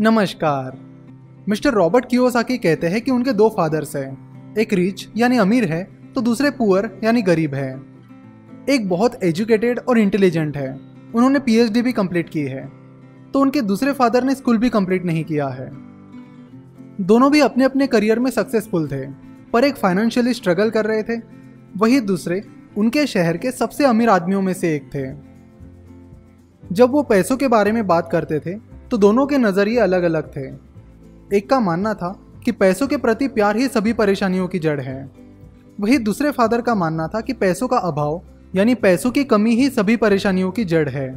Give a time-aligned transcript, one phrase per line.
[0.00, 0.76] नमस्कार।
[1.48, 5.82] Mister Robert Kiyosaki कहते हैं कि उनके दो फादर्स हैं। एक रिच, यानी अमीर है
[6.14, 7.82] तो दूसरे पुअर, यानी गरीब है।
[8.68, 10.72] एक बहुत एजुकेटेड और इंटेलिजेंट है।
[11.14, 12.64] उन्होंने पीएचडी भी कंप्लीट की है।
[13.32, 15.70] तो उनके दूसरे फादर ने स्कूल भी कंप्लीट नहीं किया है।
[17.00, 19.06] दोनों भी अपने अपने करियर में सक्सेसफुल थे,
[19.52, 21.20] पर एक फाइनेंशियली स्ट्रगल कर रहे थे।
[21.76, 22.42] वही दूसरे,
[22.76, 25.06] उनके शहर के सबसे अमीर आदमियों में से एक थे।
[26.74, 30.26] जब वो पैसों के बारे में बात करते थे तो दोनों के नज़रिए अलग अलग
[30.30, 30.40] थे।
[31.36, 32.08] एक का मानना था
[32.44, 35.10] कि पैसों के प्रति प्यार ही सभी परेशानियों की जड़ है।
[35.80, 38.20] वही दूसरे फादर का मानना था कि पैसों का अभाव,
[38.56, 41.08] यानी पैसों की कमी ही सभी परेशानियों की जड़ है।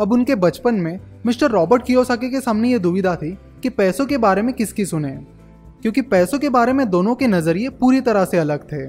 [0.00, 4.18] अब उनके बचपन में मिस्टर रॉबर्ट कियोसाकी के सामने ये दुविधा थी कि पैसों के
[4.18, 5.12] बारे में किसकी सुने,
[5.82, 8.86] क्योंकि पैसों के बारे में दोनों के नज़रिए पूरी तरह से अलग थे।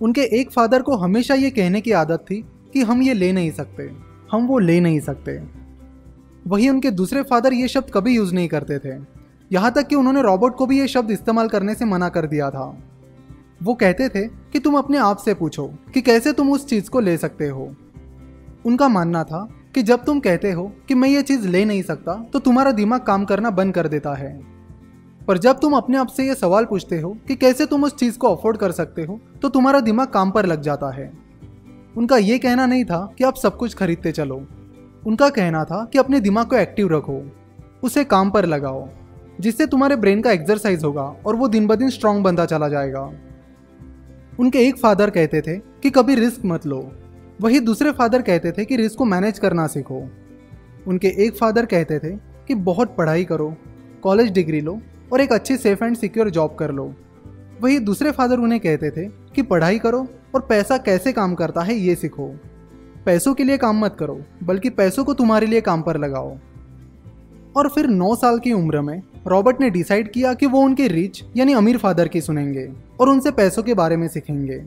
[0.00, 3.50] उनके एक फादर को हमेशा ये कहने की आदत थी कि हम ये ले नहीं
[3.50, 3.90] सकते,
[4.32, 5.57] हम वो ले नहीं सकते।
[6.48, 8.96] वही उनके दूसरे फादर ये शब्द कभी यूज़ नहीं करते थे।
[9.52, 12.50] यहाँ तक कि उन्होंने रॉबर्ट को भी ये शब्द इस्तेमाल करने से मना कर दिया
[12.50, 12.66] था।
[13.62, 17.00] वो कहते थे कि तुम अपने आप से पूछो कि कैसे तुम उस चीज़ को
[17.00, 17.74] ले सकते हो।
[18.66, 22.14] उनका मानना था कि जब तुम कहते हो कि मैं ये चीज़ ले नहीं सकता
[22.32, 24.40] तो तुम्हारा दिमाग काम करना बंद कर देता है।
[25.26, 28.18] पर जब तुम अपने आप से ये सवाल पूछते हो कि कैसे तुम उस चीज़
[28.18, 31.12] को अफोर्ड कर सकते हो तो तुम्हारा दिमाग काम पर लग जाता है।
[31.96, 34.46] उनका ये कहना नहीं था कि आप सब कुछ खरीदते चलो।
[35.08, 37.20] उनका कहना था कि अपने दिमाग को एक्टिव रखो,
[37.82, 38.88] उसे काम पर लगाओ,
[39.40, 43.00] जिससे तुम्हारे ब्रेन का एक्सरसाइज होगा और वो दिन ब दिन स्ट्रांग बनता चला जाएगा।
[44.40, 46.80] उनके एक फादर कहते थे कि कभी रिस्क मत लो,
[47.40, 50.02] वही दूसरे फादर कहते थे कि रिस्क को मैनेज करना सीखो।
[50.86, 52.10] उनके एक फादर कहते थे
[52.48, 53.54] कि बहुत पढ़ाई करो
[54.02, 54.78] कॉलेज डिग्री लो
[55.12, 56.92] और एक अच्छी सेफ़ एंड सिक्योर जॉब कर लो।
[57.62, 61.74] वही दूसरे फादर उन्हें कहते थे कि पढ़ाई करो और पैसा कैसे काम करता है
[61.74, 62.32] ये सीखो।
[63.08, 66.36] पैसों के लिए काम मत करो, बल्कि पैसों को तुम्हारे लिए काम पर लगाओ।
[67.56, 71.24] और फिर नौ साल की उम्र में रॉबर्ट ने डिसाइड किया कि वो उनके रिच,
[71.36, 72.68] यानी अमीर फादर की सुनेंगे
[73.00, 74.62] और उनसे पैसों के बारे में सीखेंगे।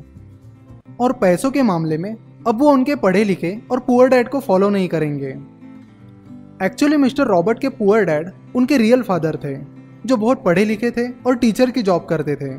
[1.00, 2.16] और पैसों के मामले में
[2.48, 5.30] अब वो उनके पढ़े लिखे और पुअर डैड को फॉलो नहीं करेंगे।
[6.66, 9.56] एक्चुअली मिस्टर रॉबर्ट के पुअर डैड उनके रियल फादर थे,
[10.06, 12.54] जो बहुत पढ़े लिखे थे और टीचर की जॉब करते थे,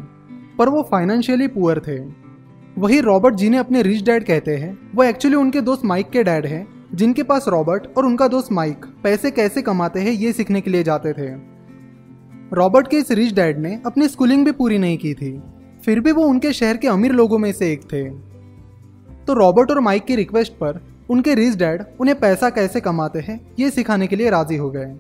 [0.59, 2.22] पर वो फाइनेंशियली पुअर थे।
[2.77, 6.47] वही रॉबर्ट जिन्हें अपने रिच डैड कहते हैं, वो एक्चुअली उनके दोस्त माइक के डैड
[6.47, 10.71] हैं, जिनके पास रॉबर्ट और उनका दोस्त माइक पैसे कैसे कमाते हैं ये सीखने के
[10.71, 11.29] लिए जाते थे।
[12.53, 15.43] रॉबर्ट के इस रिच डैड ने अपनी स्कूलिंग भी पूरी नहीं की थी,
[15.85, 18.03] फिर भी वो उनके शहर के अमीर लोगों में से एक थे।
[19.27, 20.81] तो रॉबर्ट और माइक की रिक्वेस्ट पर
[21.11, 24.95] उनके रिच डैड उन्हें पैसा कैसे कमाते हैं, ये सिखाने के लिए राज़ी हो गए।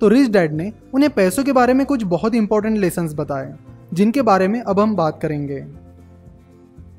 [0.00, 3.54] तो रिच डैड ने उन्हें पैसों के बारे में कुछ बहुत इंपॉर्टेंट लेसन्स बताए,
[3.94, 5.64] जिनके बारे में अब हम बात करेंगे।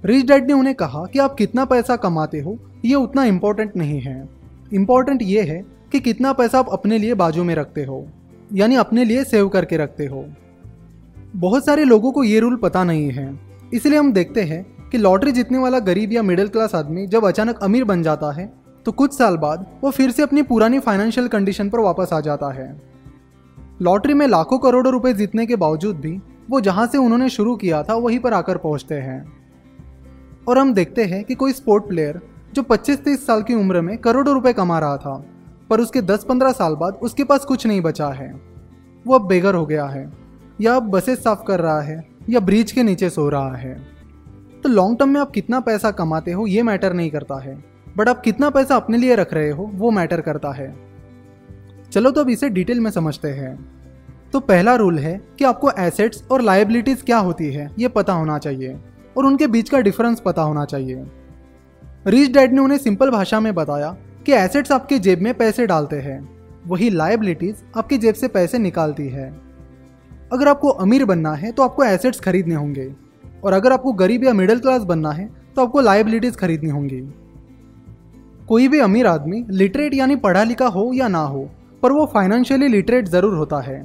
[0.03, 4.00] रिच डैड ने उन्हें कहा कि आप कितना पैसा कमाते हो, ये उतना इम्पोर्टेंट नहीं
[4.02, 4.28] है।
[4.74, 8.06] इम्पोर्टेंट ये है कि कितना पैसा आप अपने लिए बाजू में रखते हो,
[8.53, 10.25] यानी अपने लिए सेव करके रखते हो।
[11.36, 13.40] बहुत सारे लोगों को ये रूल पता नहीं है।
[13.74, 17.59] इसलिए हम देखते हैं कि लॉटरी जीतने वाला गरीब या मिडिल क्लास आदमी जब अचानक
[17.59, 18.52] अमीर बन जाता है
[18.86, 22.52] तो कुछ साल बाद वो फिर से अपनी पुरानी फाइनेंशियल कंडीशन पर वापस आ जाता
[22.53, 22.69] है।
[23.81, 26.12] लॉटरी में लाखों करोड़ों रुपए जीतने के बावजूद भी
[26.50, 29.25] वो जहाँ से उन्होंने शुरू किया था, वहीं पर आकर पहुँचते हैं।
[30.47, 32.22] और हम देखते हैं कि कोई स्पोर्ट प्लेयर
[32.53, 35.25] जो 25-30 साल की उम्र में करोड़ों रुपए कमा रहा था,
[35.69, 38.41] पर उसके 10-15 साल बाद उसके पास कुछ नहीं बचा है।
[39.07, 40.12] वो अब बेघर हो गया है,
[40.62, 43.74] या अब बसेस साफ़ कर रहा है, या ब्रिज के नीचे सो रहा है।
[44.63, 47.63] तो लॉन्ग टर्म में आप कितना पैसा कमाते हो, ये मैटर नहीं करता है।
[47.97, 50.75] बट आप कितना पैसा अपने लिए रख रहे हो, वो मैटर करता है।
[51.91, 53.78] चलो तो अब इसे डिटेल में समझते हैं।
[54.34, 58.38] तो पहला रूल है कि आपको एसेट्स और लाइबिलिटीज क्या होती है, ये पता होना
[58.38, 58.80] चाहिए।
[59.17, 61.05] और उनके बीच का डिफरेंस पता होना चाहिए।
[62.07, 63.95] रिच डैड ने उन्हें सिंपल भाषा में बताया
[64.25, 66.19] कि एसेट्स आपके जेब में पैसे डालते हैं,
[66.67, 69.29] वही लाइबिलिटीज आपकी जेब से पैसे निकालती है।
[70.31, 72.91] अगर आपको अमीर बनना है तो आपको एसेट्स खरीदने होंगे।
[73.44, 77.01] और अगर आपको गरीब या मिडिल क्लास बनना है तो आपको लाइबिलिटीज खरीदनी होंगी।
[78.47, 81.50] कोई भी अमीर आदमी लिटरेट यानी पढ़ा लिखा हो या ना हो,
[81.83, 83.80] पर वो फाइनेंशियली लिटरेट ज़रूर होता है।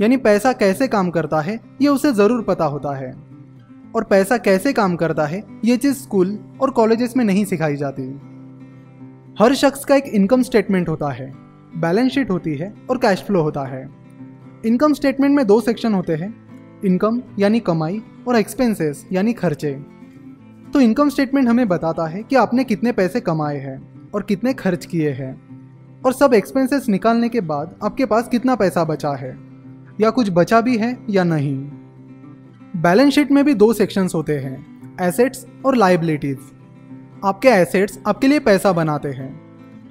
[0.00, 3.10] यानी पैसा कैसे काम करता है, ये उसे ज़रूर पता होता है।
[3.94, 8.02] और पैसा कैसे काम करता है, ये चीज़ स्कूल और कॉलेजेस में नहीं सिखाई जाती।
[9.38, 11.32] हर शख्स का एक इनकम स्टेटमेंट होता है,
[11.76, 13.88] बैलेंस शीट होती है और कैश फ्लो होता है।
[14.66, 16.34] इनकम स्टेटमेंट में दो सेक्शन होते हैं,
[16.84, 19.72] इनकम यानी कमाई और एक्सपेंसेस यानी खर्चे।
[20.72, 24.84] तो इनकम स्टेटमेंट हमें बताता है कि आपने कितने पैसे कमाए हैं और कितने खर्च
[24.86, 25.32] किए हैं
[26.04, 29.36] और सब एक्सपेंसेस निकालने के बाद आपके पास कितना पैसा बचा है,
[30.00, 31.56] या कुछ बचा भी है या नहीं।
[32.76, 36.38] बैलेंस शीट में भी दो सेक्शंस होते हैं एसेट्स और लाइबिलिटीज
[37.24, 39.30] आपके एसेट्स आपके लिए पैसा बनाते हैं.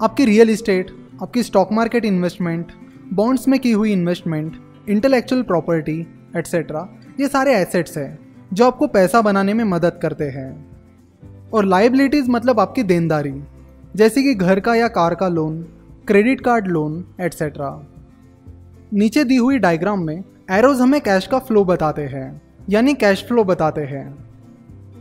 [0.03, 0.91] आपकी रियल इस्टेट
[1.21, 2.71] आपकी स्टॉक मार्केट इन्वेस्टमेंट
[3.13, 4.55] बॉन्ड्स में की हुई इन्वेस्टमेंट
[4.89, 5.99] इंटेलेक्चुअल प्रॉपर्टी
[6.37, 6.87] एट्सेट्रा
[7.19, 8.19] ये सारे एसेट्स हैं
[8.53, 10.49] जो आपको पैसा बनाने में मदद करते हैं.
[11.53, 13.33] और लाइबिलिटीज़ मतलब आपकी देनदारी,
[13.95, 15.61] जैसे कि घर का या कार का loan
[16.07, 17.87] credit card loan etcetera
[18.93, 22.46] नीचे दी हुई डायग्राम में एरोज हमें कैश का फ्लो बताते हैं.
[22.69, 24.27] यानी कैश फ्लो बताते हैं।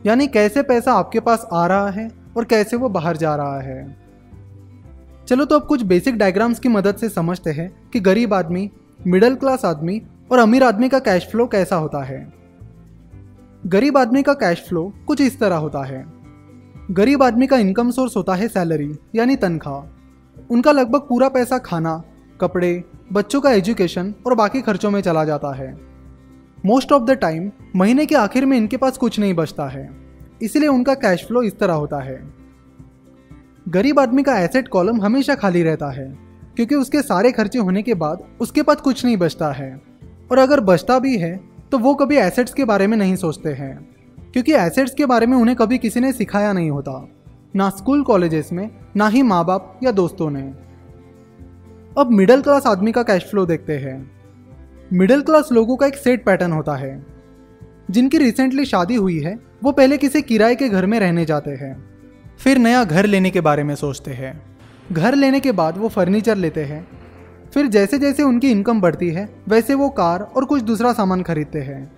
[0.06, 3.96] यानी कैसे पैसा आपके पास आ रहा है और कैसे वो बाहर जा रहा है।
[5.28, 8.70] चलो तो अब कुछ बेसिक डायग्राम्स की मदद से समझते हैं कि गरीब आदमी
[9.06, 10.02] मिडिल क्लास आदमी
[10.32, 12.32] और अमीर आदमी का कैश फ्लो कैसा होता है।
[13.66, 16.06] गरीब आदमी का कैश फ्लो कुछ इस तरह होता है।
[16.90, 22.02] गरीब आदमी का इनकम सोर्स होता है सैलरी यानी तनख्वाह। उनका लगभग पूरा पैसा खाना,
[22.40, 25.85] कपड़े, बच्चों का एजुकेशन और बाकी खर्चों में चला जाता है।
[26.66, 29.88] मोस्ट ऑफ़ द टाइम महीने के आखिर में इनके पास कुछ नहीं बचता है।
[30.42, 32.16] इसलिए उनका कैश फ्लो इस तरह होता है।
[33.66, 36.06] गरीब आदमी का एसेट कॉलम हमेशा खाली रहता है,
[36.56, 39.70] क्योंकि उसके सारे खर्चे होने के बाद उसके पास कुछ नहीं बचता है।
[40.30, 41.36] और अगर बचता भी है
[41.72, 43.76] तो वो कभी एसेट्स के बारे में नहीं सोचते हैं,
[44.32, 47.08] क्योंकि एसेट्स के बारे में उन्हें कभी किसी ने सिखाया नहीं होता,
[47.56, 50.42] ना स्कूल कॉलेजेस में, ना ही माँ बाप या दोस्तों ने।
[51.98, 54.15] अब मिडिल क्लास आदमी का कैश फ्लो देखते हैं।
[54.92, 57.06] मिडिल क्लास लोगों का एक सेट पैटर्न होता है।
[57.90, 61.84] जिनकी रिसेंटली शादी हुई है, वो पहले किसी किराए के घर में रहने जाते हैं।
[62.38, 64.42] फिर नया घर लेने के बारे में सोचते हैं।
[64.92, 66.88] घर लेने के बाद वो फर्नीचर लेते हैं।
[67.54, 71.58] फिर जैसे जैसे उनकी इनकम बढ़ती है, वैसे वो कार और कुछ दूसरा सामान खरीदते
[71.58, 71.92] हैं।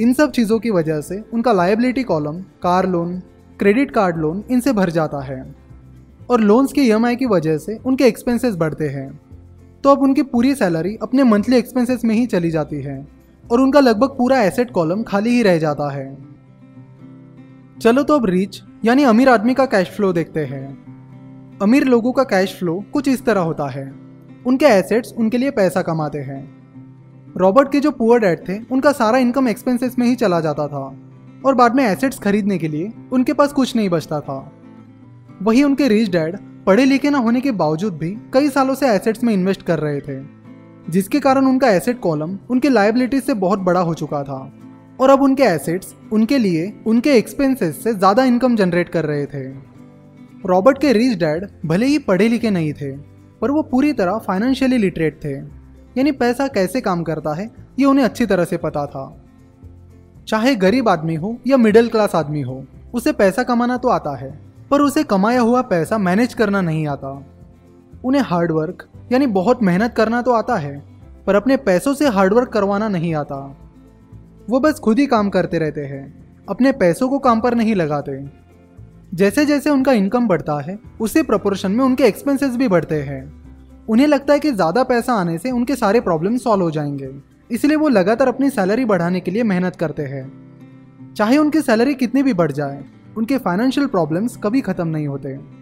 [0.00, 3.22] इन सब चीज़ों की वजह से उनका liability column car loan
[3.58, 5.54] credit card loan इनसे भर जाता है।
[6.30, 9.20] और लोन्स की ईएमआई की वजह से उनके एक्सपेंसेस बढ़ते हैं।
[9.84, 13.06] तो अब उनकी पूरी सैलरी अपने मंथली एक्सपेंसेस में ही चली जाती है
[13.52, 16.16] और उनका लगभग पूरा एसेट कॉलम खाली ही रह जाता है।
[17.80, 22.22] चलो तो अब रिच यानी अमीर आदमी का कैश फ्लो देखते हैं। अमीर लोगों का
[22.22, 23.92] कैश फ्लो कुछ इस तरह होता है।
[24.46, 26.42] उनके एसेट्स उनके लिए पैसा कमाते हैं।
[27.36, 30.84] रॉबर्ट के जो पुअर डैड थे, उनका सारा इनकम एक्सपेंसेस में ही चला जाता था
[31.46, 34.52] और बाद में एसेट्स खरीदने के लिए उनके पास कुछ नहीं बचता था।
[35.42, 39.22] वही उनके रिच डैड पढ़े लिखे ना होने के बावजूद भी कई सालों से एसेट्स
[39.24, 40.16] में इन्वेस्ट कर रहे थे,
[40.88, 44.40] जिसके कारण उनका एसेट कॉलम उनके लाइबिलिटीज से बहुत बड़ा हो चुका था।
[45.00, 49.42] और अब उनके एसेट्स उनके लिए उनके एक्सपेंसेस से ज़्यादा इनकम जनरेट कर रहे थे।
[50.46, 52.90] रॉबर्ट के रिच डैड भले ही पढ़े लिखे नहीं थे,
[53.40, 55.32] पर वो पूरी तरह फाइनेंशियली लिटरेट थे।
[55.98, 59.06] यानी पैसा कैसे काम करता है, ये उन्हें अच्छी तरह से पता था।
[60.28, 62.62] चाहे गरीब आदमी हो या मिडिल क्लास आदमी हो,
[62.94, 64.30] उसे पैसा कमाना तो आता है।
[64.70, 67.10] पर उसे कमाया हुआ पैसा मैनेज करना नहीं आता।
[68.04, 70.78] उन्हें हार्डवर्क यानी बहुत मेहनत करना तो आता है,
[71.26, 73.36] पर अपने पैसों से हार्डवर्क करवाना नहीं आता।
[74.50, 76.02] वो बस खुद ही काम करते रहते हैं,
[76.48, 78.18] अपने पैसों को काम पर नहीं लगाते।
[79.14, 83.22] जैसे जैसे उनका इनकम बढ़ता है, उसी प्रपोर्शन में उनके एक्सपेंसेस भी बढ़ते हैं।
[83.88, 87.10] उन्हें लगता है कि ज़्यादा पैसा आने से उनके सारे प्रॉब्लम सॉल्व हो जाएँगे।
[87.50, 92.22] इसलिए वो लगातार अपनी सैलरी बढ़ाने के लिए मेहनत करते हैं। चाहे उनकी सैलरी कितनी
[92.22, 92.84] भी बढ़ जाए
[93.16, 95.58] उनके फाइनेंशियल प्रॉब्लम्स कभी ख़त्म नहीं होते।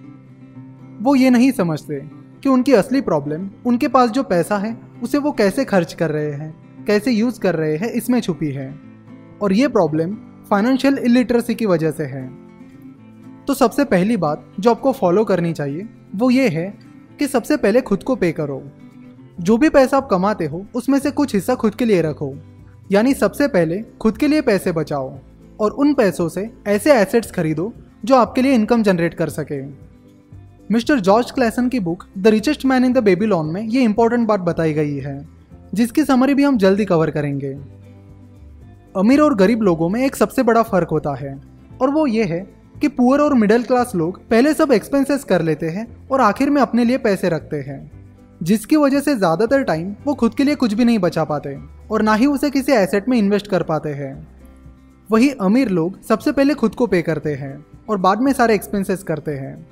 [1.03, 2.01] वो ये नहीं समझते
[2.43, 6.33] कि उनकी असली प्रॉब्लम उनके पास जो पैसा है, उसे वो कैसे खर्च कर रहे
[6.33, 8.79] हैं, कैसे यूज़ कर रहे हैं, इसमें छुपी है।
[9.43, 10.15] और ये प्रॉब्लम
[10.51, 12.31] फाइनेंशियल इलिटरेसी की वजह से है।
[13.49, 16.79] तो सबसे पहली बात जो आपको फॉलो करनी चाहिए, वो ये है
[17.19, 18.63] कि सबसे पहले खुद को पे करो।
[19.41, 22.35] जो भी पैसा आप कमाते हो, उसमें से कुछ हिस्सा खुद के लिए रखो।
[22.93, 25.19] यानी सबसे पहले खुद के लिए पैसे बचाओ।
[25.61, 27.73] और उन पैसों से ऐसे एसेट्स खरीदो
[28.05, 29.61] जो आपके लिए इनकम जनरेट कर सके।
[30.71, 34.41] मिस्टर जॉर्ज क्लैसन की book the richest man in the Babylon में ये इंपॉर्टेंट बात
[34.43, 35.25] बताई गई है,
[35.75, 37.53] जिसकी समरी भी हम जल्दी कवर करेंगे।
[38.95, 41.39] अमीर और गरीब लोगों में एक सबसे बड़ा फ़र्क होता है,
[41.83, 42.47] और वो ये है
[42.81, 46.61] कि पुअर और मिडिल क्लास लोग पहले सब एक्सपेंसेस कर लेते हैं और आखिर में
[46.63, 47.79] अपने लिए पैसे रखते हैं,
[48.41, 51.57] जिसकी वजह से ज़्यादातर टाइम वो खुद के लिए कुछ भी नहीं बचा पाते,
[51.91, 54.15] और ना ही उसे किसी एसेट में इन्वेस्ट कर पाते हैं।
[55.11, 59.03] वही अमीर लोग सबसे पहले खुद को पे करते हैं और बाद में सारे एक्सपेंसेस
[59.03, 59.67] करते हैं।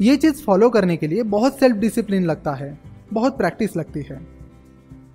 [0.00, 2.78] ये चीज़ फॉलो करने के लिए बहुत सेल्फ डिसिप्लिन लगता है,
[3.12, 4.20] बहुत प्रैक्टिस लगती है।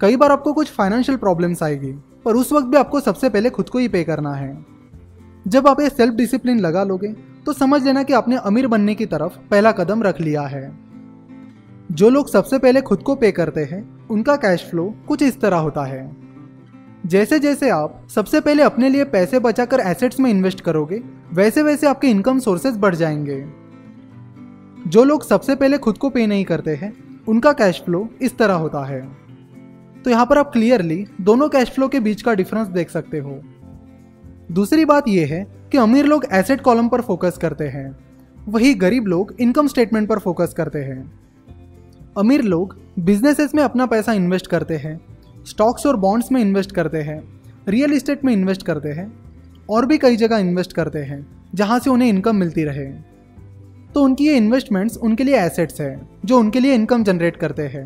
[0.02, 1.92] कई बार आपको कुछ फाइनेंशियल प्रॉब्लम्स आएगी,
[2.26, 4.66] पर उस वक्त भी आपको सबसे पहले खुद को ही पे करना है।
[5.48, 7.14] जब आप ये सेल्फ डिसिप्लिन लगा लोगे
[7.46, 10.72] तो समझ लेना कि आपने अमीर बनने की तरफ़ पहला कदम रख लिया है।
[11.92, 15.58] जो लोग सबसे पहले खुद को पे करते हैं, उनका कैश फ्लो कुछ इस तरह
[15.58, 16.31] होता है।
[17.06, 21.02] जैसे जैसे आप सबसे पहले अपने लिए पैसे बचाकर एसेट्स में इन्वेस्ट करोगे
[21.34, 23.46] वैसे वैसे आपके इनकम सोर्सेज बढ़ जाएँगे।
[24.88, 26.94] जो लोग सबसे पहले खुद को पे नहीं करते हैं,
[27.28, 29.10] उनका कैश फ्लो इस तरह होता है।
[30.04, 33.42] तो यहाँ पर आप क्लियरली दोनों कैश फ्लो के बीच का डिफरेंस देख सकते हो।
[34.52, 38.00] दूसरी बात यह है कि अमीर लोग एसेट कॉलम पर फोकस करते हैं,
[38.48, 41.12] वही गरीब लोग इनकम स्टेटमेंट पर फोकस करते हैं।
[42.18, 45.00] अमीर लोग बिजनेसेस में अपना पैसा इन्वेस्ट करते हैं
[45.46, 47.22] स्टॉक्स और बॉन्ड्स में इन्वेस्ट करते हैं,
[47.68, 49.12] रियल इस्टेट में इन्वेस्ट करते हैं,
[49.70, 52.86] और भी कई जगह इन्वेस्ट करते हैं, जहाँ से उन्हें इनकम मिलती रहे।
[53.94, 57.86] तो उनकी ये इन्वेस्टमेंट्स उनके लिए एसेट्स हैं, जो उनके लिए इनकम जनरेट करते हैं।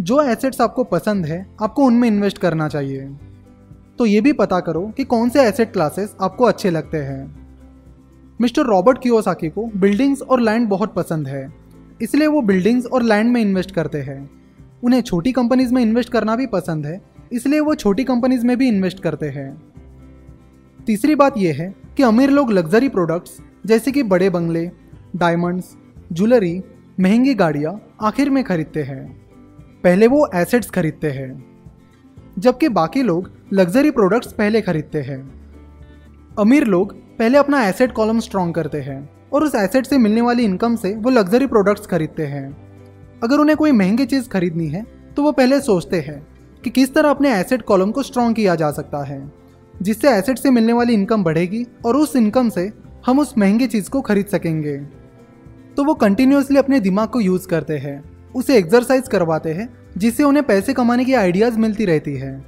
[0.00, 3.08] जो एसेट्स आपको पसंद है, आपको उनमें इन्वेस्ट करना चाहिए।
[3.98, 7.44] तो ये भी पता करो कि कौन से एसेट क्लासेस आपको अच्छे लगते हैं।
[8.40, 11.48] मिस्टर रॉबर्ट कियोसाकी को बिल्डिंग्स और लैंड बहुत पसंद है,
[12.02, 14.43] इसलिए वो बिल्डिंग्स और लैंड में इन्वेस्ट करते हैं।
[14.84, 17.00] उन्हें छोटी कंपनीज़ में इन्वेस्ट करना भी पसंद है,
[17.32, 19.50] इसलिए वो छोटी कंपनीज़ में भी इन्वेस्ट करते हैं।
[20.86, 23.36] तीसरी बात यह है कि अमीर लोग लग्जरी प्रोडक्ट्स
[23.66, 24.70] जैसे कि बड़े बंगले,
[25.16, 25.76] डायमंड्स,
[26.12, 26.62] ज्वेलरी,
[27.00, 29.04] महँगी गाड़ियाँ आखिर में खरीदते हैं।
[29.84, 31.44] पहले वो एसेट्स खरीदते हैं,
[32.38, 35.18] जबकि बाकी लोग लग्जरी प्रोडक्ट्स पहले खरीदते हैं।
[36.38, 40.44] अमीर लोग पहले अपना एसेट कॉलम स्ट्रॉन्ग करते हैं और उस एसेट से मिलने वाली
[40.44, 42.63] इनकम से वो लग्जरी प्रोडक्ट्स खरीदते हैं।
[43.22, 44.84] अगर उन्हें कोई महँगी चीज़ खरीदनी है
[45.16, 46.26] तो वो पहले सोचते हैं
[46.64, 49.32] कि किस तरह अपने एसेट कॉलम को स्ट्रॉन्ग किया जा सकता है,
[49.74, 52.70] जिससे एसेट से मिलने वाली इनकम बढ़ेगी और उस इनकम से
[53.06, 54.76] हम उस महँगी चीज़ को खरीद सकेंगे।
[55.76, 58.02] तो वो कंटिन्यूसली अपने दिमाग को यूज़ करते हैं,
[58.34, 62.44] उसे एक्सरसाइज करवाते हैं, जिससे उन्हें पैसे कमाने की आइडियाज़ मिलती रहती है।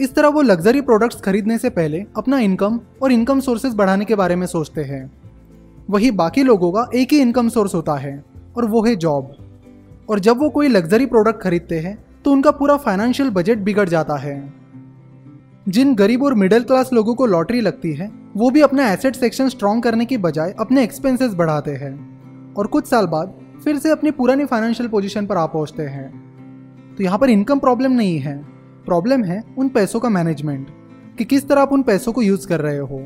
[0.00, 4.14] इस तरह वो लग्जरी प्रोडक्ट्स खरीदने से पहले अपना इनकम और इनकम सोर्सेज बढ़ाने के
[4.14, 5.10] बारे में सोचते हैं।
[5.90, 8.22] वही बाकी लोगों का एक ही इनकम सोर्स होता है,
[8.56, 9.34] और वो है जॉब
[10.08, 14.16] और जब वो कोई लग्जरी प्रोडक्ट खरीदते हैं तो उनका पूरा फाइनेंशियल बजट बिगड़ जाता
[14.16, 14.52] है।
[15.68, 19.48] जिन गरीब और मिडिल क्लास लोगों को लॉटरी लगती है, वो भी अपना एसेट सेक्शन
[19.48, 24.10] स्ट्रॉन्ग करने की बजाय अपने एक्सपेंसेस बढ़ाते हैं और कुछ साल बाद फिर से अपनी
[24.10, 26.10] पुरानी फाइनेंशियल पोजीशन पर आ पहुँचते हैं।
[26.98, 28.36] तो यहाँ पर इनकम प्रॉब्लम नहीं है।
[28.86, 30.66] प्रॉब्लम है उन पैसों का मैनेजमेंट
[31.18, 32.98] कि किस तरह आप उन पैसों को यूज़ कर रहे हो।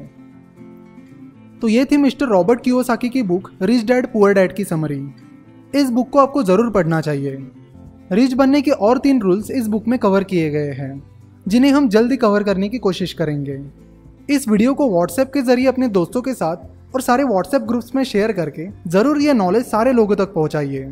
[1.60, 5.00] तो ये थी मिस्टर रॉबर्ट कियोसाकी की book rich dad poor dad की समरी
[5.74, 7.36] इस बुक को आपको ज़रूर पढ़ना चाहिए।
[8.12, 11.02] रिच बनने के और तीन रूल्स इस बुक में कवर किए गए हैं,
[11.46, 13.58] जिन्हें हम जल्दी कवर करने की कोशिश करेंगे।
[14.30, 18.02] इस वीडियो को व्हाट्सएप के ज़रिए अपने दोस्तों के साथ और सारे व्हाट्सएप ग्रुप्स में
[18.04, 20.90] शेयर करके ज़रूर यह नॉलेज सारे लोगों तक पहुंचाइए।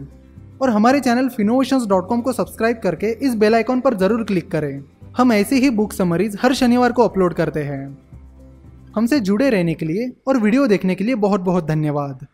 [0.62, 4.82] और हमारे चैनल फिनोवेशंस को सब्सक्राइब करके इस बेल आइकॉन पर ज़रूर क्लिक करें।
[5.16, 7.96] हम ऐसी ही बुक समरीज हर शनिवार को अपलोड करते हैं।
[8.94, 12.26] हमसे जुड़े रहने के लिए और वीडियो देखने के लिए बहुत बहुत धन्यवाद।